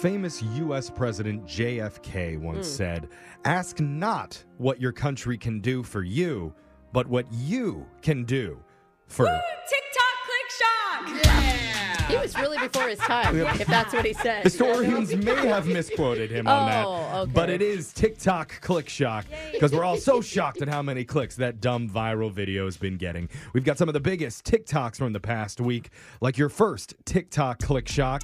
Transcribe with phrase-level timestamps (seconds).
[0.00, 0.90] Famous U.S.
[0.90, 2.74] President JFK once hmm.
[2.74, 3.08] said,
[3.44, 6.52] Ask not what your country can do for you,
[6.92, 8.58] but what you can do
[9.06, 9.24] for.
[9.24, 12.08] TikTok click shock.
[12.08, 14.42] He was really before his time, if that's what he said.
[14.42, 17.32] Historians may have misquoted him on that, Oh, okay.
[17.34, 21.36] but it is TikTok click shock because we're all so shocked at how many clicks
[21.36, 23.28] that dumb viral video has been getting.
[23.52, 25.90] We've got some of the biggest TikToks from the past week,
[26.22, 28.22] like your first TikTok click shock.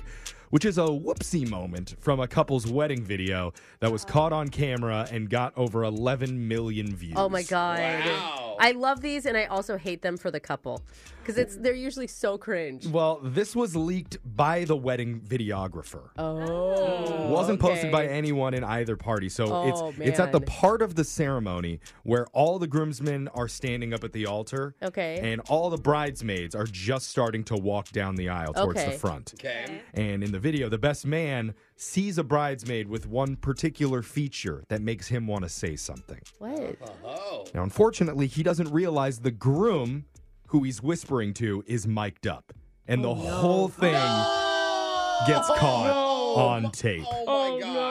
[0.51, 5.07] Which is a whoopsie moment from a couple's wedding video that was caught on camera
[5.13, 7.15] and got over 11 million views.
[7.15, 7.79] Oh my god.
[7.79, 8.57] Wow.
[8.59, 10.83] I love these and I also hate them for the couple.
[11.23, 12.85] Because it's they're usually so cringe.
[12.89, 16.11] Well, this was leaked by the wedding videographer.
[16.17, 17.29] Oh.
[17.29, 19.29] wasn't posted by anyone in either party.
[19.29, 23.49] So Oh, it's it's at the part of the ceremony where all the groomsmen are
[23.49, 24.77] standing up at the altar.
[24.81, 25.19] Okay.
[25.21, 29.35] And all the bridesmaids are just starting to walk down the aisle towards the front.
[29.35, 29.83] Okay.
[29.95, 34.83] And in the video, the best man sees a bridesmaid with one particular feature that
[34.83, 36.21] makes him want to say something.
[36.39, 36.77] What?
[37.05, 37.45] Oh.
[37.55, 40.05] Now, unfortunately, he doesn't realize the groom
[40.49, 42.53] who he's whispering to is mic'd up.
[42.91, 46.43] And Oh, the whole thing gets oh, caught no.
[46.43, 47.05] on tape.
[47.09, 47.90] Oh my gosh.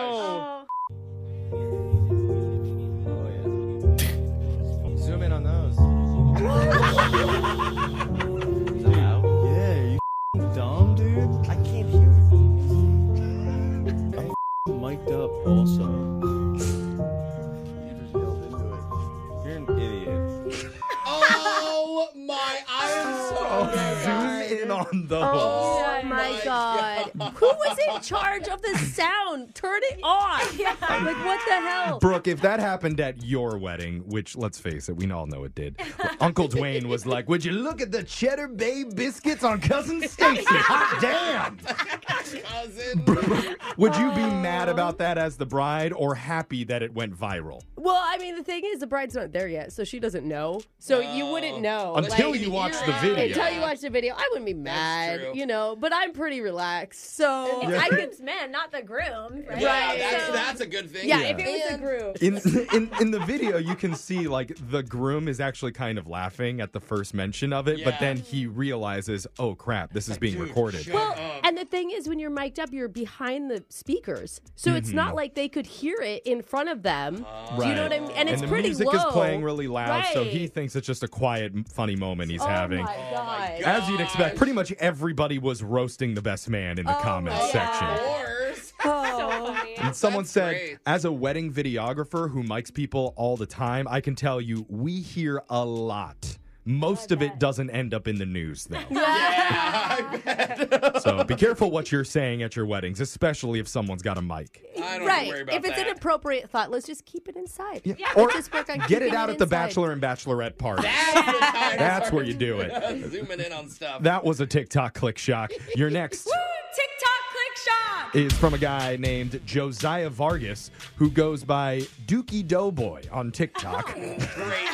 [24.72, 25.99] On those.
[26.20, 27.12] My my god.
[27.36, 29.56] Who was in charge of the sound?
[29.56, 30.58] Turn it off.
[31.00, 32.00] Like what the hell?
[32.00, 35.56] Brooke, if that happened at your wedding, which let's face it, we all know it
[35.56, 35.80] did,
[36.20, 40.44] Uncle Dwayne was like, Would you look at the Cheddar Bay biscuits on Cousin Stacy?
[40.48, 41.58] Hot damn!
[42.60, 43.56] cousin.
[43.78, 44.42] Would you be oh.
[44.42, 47.62] mad about that as the bride or happy that it went viral?
[47.76, 50.62] Well, I mean the thing is the bride's not there yet, so she doesn't know.
[50.80, 51.62] So you wouldn't oh.
[51.62, 51.96] know.
[51.96, 53.26] Until Like, you watch the video.
[53.26, 55.32] until you watch the video, I wouldn't be mad, true.
[55.34, 57.16] you know, but I'm pretty relaxed.
[57.16, 59.44] So It's I the could groom's men, not the groom.
[59.48, 59.62] Right?
[59.62, 60.00] Yeah, Right.
[60.00, 61.08] that's So- that's a good thing.
[61.08, 62.24] Yeah, if it was a And- group.
[62.24, 62.38] In,
[62.76, 66.62] in in the video, you can see like the groom is actually kind of laughing
[66.62, 70.38] at the first mention of it, but then he realizes, oh crap, this is being
[70.38, 70.82] Dude, recorded.
[70.82, 71.42] shut Well, up.
[71.44, 74.96] and the thing is, when you're mic'd up, you're behind the speakers, so it's Mm-hmm.
[74.96, 77.26] not like they could hear it in front of them.
[77.58, 78.12] Do you know what I mean?
[78.12, 78.94] And it's the pretty music low.
[78.94, 80.54] is playing really loud, so he Right.
[80.54, 82.84] thinks it's just a quiet, funny moment he's oh having.
[82.84, 83.62] My God.
[83.62, 87.52] As you'd expect, pretty much everybody was roasting the best man in the Oh comments
[87.52, 87.88] section.
[87.88, 88.74] Of course.
[88.86, 89.54] Oh.
[89.78, 90.78] And someone That's said, great.
[90.86, 95.02] as a wedding videographer who mics people all the time, I can tell you we
[95.02, 96.29] hear a lot.
[96.70, 98.78] Most of it doesn't end up in the news, though.
[98.92, 99.02] Yeah,
[100.14, 101.02] I bet.
[101.02, 104.64] so be careful what you're saying at your weddings, especially if someone's got a mic.
[104.82, 105.28] I don't Right.
[105.28, 105.88] worry about If it's that.
[105.88, 107.82] an appropriate thought, let's just keep it inside.
[108.16, 110.84] Or Let's just work on get it keeping out at the bachelor and bachelorette party.
[110.84, 113.10] That's the time to That's where you do it.
[113.10, 114.04] Zooming in on stuff.
[114.04, 115.52] That was a TikTok click shock.
[115.76, 118.16] Your next TikTok click shock.
[118.16, 123.92] is from a guy named Josiah Vargas who goes by Dookie Doughboy on TikTok.
[123.96, 124.20] Great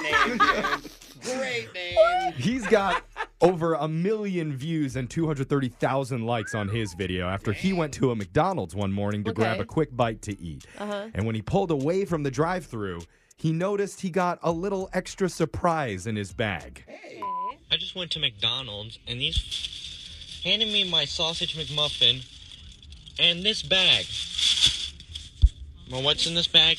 [0.04, 0.92] name, dude.
[1.26, 2.34] Great name.
[2.38, 3.04] He's got
[3.42, 8.16] over a million views and 230,000 likes on his video after he went to a
[8.16, 9.62] McDonald's one morning to grab Okay.
[9.62, 10.66] a quick bite to eat.
[10.78, 11.10] Uh-huh.
[11.14, 13.02] And when he pulled away from the drive through,
[13.38, 16.86] he noticed he got a little extra surprise in his bag.
[17.72, 22.26] I just went to McDonald's and these handed me my sausage McMuffin
[23.20, 24.06] and this bag.
[25.92, 26.78] Well, what's in this bag?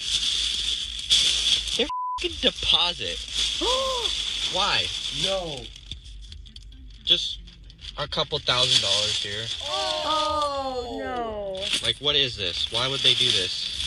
[1.77, 1.87] Their
[2.21, 3.19] fing deposit.
[4.53, 4.85] Why?
[5.25, 5.61] No.
[7.05, 7.39] Just
[7.99, 9.45] a couple thousand dollars here.
[9.71, 11.63] Oh no.
[11.87, 12.71] Like, what is this?
[12.73, 13.83] Why would they do this?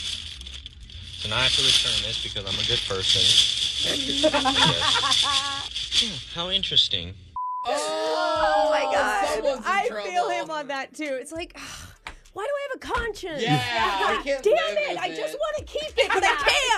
[1.20, 3.22] So now I have to return this because I'm a good person.
[4.22, 5.66] Yes.
[6.02, 7.14] Yeah, how interesting.
[7.66, 9.62] Oh, Oh my god.
[9.66, 10.10] I trouble.
[10.10, 11.04] feel him on that too.
[11.20, 11.58] It's like
[12.34, 13.42] why do I have a conscience?
[13.42, 14.98] Yeah, I can't Damn live it.
[14.98, 15.92] I just want to keep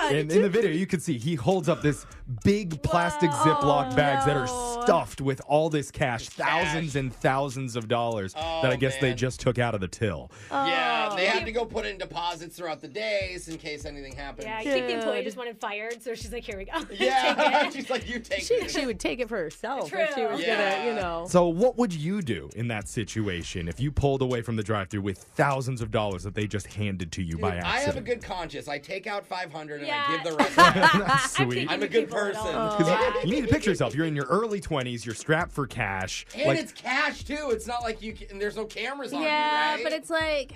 [0.06, 2.06] it, but And in the video, you can see he holds up this
[2.44, 4.46] big plastic Ziploc bags that are
[4.82, 9.08] stuffed with all this cash, thousands and thousands of dollars Oh, that I guess they
[9.10, 9.16] man.
[9.16, 10.30] just took out of the till.
[10.50, 11.30] Yeah, they Oh.
[11.30, 14.46] had to go put in deposits throughout the days in case anything happened.
[14.46, 15.24] Yeah, I think the employee Good.
[15.24, 18.54] just wanted fired, so she's like, "Here we go." Yeah, she's like, you take She,
[18.54, 18.70] it.
[18.70, 20.30] she would take it for herself if she True.
[20.32, 20.76] was Yeah.
[20.78, 21.26] gonna, you know.
[21.28, 25.02] So, what would you do in that situation if you pulled away from the drive-through
[25.02, 27.76] with thousands of dollars that they just handed to you by Dude, accident?
[27.76, 28.68] I have a good conscience.
[28.68, 30.01] I take out 500 and I Yeah.
[30.10, 30.56] Give the rest.
[30.56, 31.70] That's sweet.
[31.70, 32.40] I'm a good person.
[32.54, 32.76] all.
[32.76, 33.94] 'Cause you- you, need to picture yourself.
[33.94, 35.04] You're in your early 20s.
[35.04, 36.26] You're strapped for cash.
[36.34, 37.50] And like, it's cash too.
[37.52, 39.84] It's not like you can, and there's no cameras on Yeah, you, right?
[39.84, 40.52] but it's like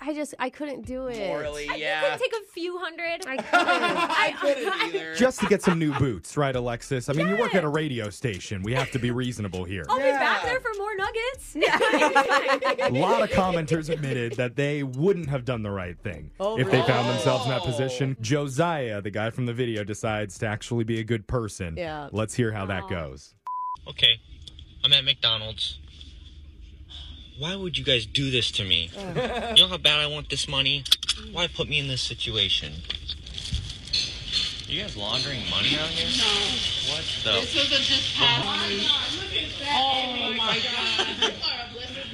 [0.00, 1.18] I just I couldn't do it.
[1.26, 2.10] Morally, I yeah.
[2.10, 3.24] could take a few hundred.
[3.26, 4.10] I couldn't.
[4.10, 5.14] I couldn't either.
[5.14, 7.08] Just to get some new boots, right, Alexis?
[7.08, 8.62] I mean, you work at a radio station.
[8.62, 9.84] We have to be reasonable here.
[9.88, 11.56] I'll be back there for more nuggets.
[11.56, 16.70] A lot of commenters admitted that they wouldn't have done the right thing Oh, if
[16.70, 18.16] they found themselves in that position.
[18.20, 18.65] Josiah,
[19.02, 21.76] the guy from the video, decides to actually be a good person.
[21.76, 22.08] Yeah.
[22.12, 23.34] Let's hear how that goes.
[23.88, 24.20] Okay,
[24.84, 25.78] I'm at McDonald's.
[27.38, 28.90] Why would you guys do this to me?
[28.96, 30.84] You know how bad I want this money?
[31.32, 32.72] Why put me in this situation?
[34.66, 36.08] You guys laundering money out here?
[36.18, 36.24] No.
[36.90, 37.32] What the?
[37.40, 38.88] This was a just past week.
[39.70, 41.32] Oh my god.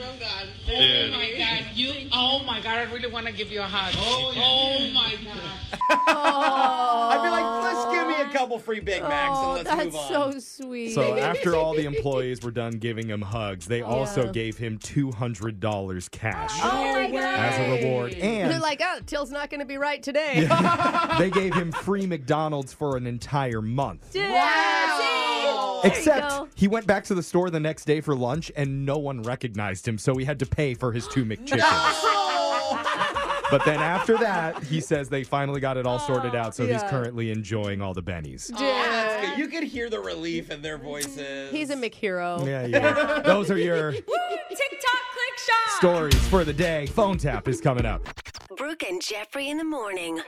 [0.05, 1.13] Oh Dude.
[1.13, 1.65] my god.
[1.75, 3.95] You oh my god, I really want to give you a hug.
[3.99, 5.63] Oh, oh, my god.
[5.91, 8.33] I'd be like, let's give me a oh.
[8.39, 10.33] couple free Big Macs and Oh, let's that's move on.
[10.33, 10.95] so sweet.
[10.95, 16.11] So after all the employees were done giving him hugs, they also gave him $200
[16.11, 18.13] cash Oh my oh, as a reward.
[18.15, 20.49] And they're And like, oh, Till's not going to be right today.
[21.19, 24.13] they gave him free McDonald's for an entire month.
[24.13, 24.72] Dude, Wow.
[25.83, 25.89] See?
[25.89, 28.87] There you Except he went back to the store the next day for lunch and
[28.87, 31.61] no one recognized him, so he had to pay for his two McChickens.
[33.51, 36.73] But then after that, he says they finally got it all sorted out, so he's
[36.83, 36.89] Yeah.
[36.89, 38.51] currently enjoying all the bennies.
[38.55, 39.39] Oh, that's good.
[39.39, 41.51] You could hear the relief in their voices.
[41.51, 42.47] He's a McHero.
[42.47, 43.21] Yeah, yeah.
[43.21, 45.77] Those are your TikTok click shock.
[45.79, 46.87] stories for the day.
[46.87, 48.09] Phone tap is coming up.
[48.57, 50.23] Brooke and Jeffrey in the morning.